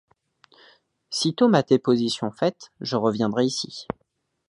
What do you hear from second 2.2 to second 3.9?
faite, je reviendrai ici.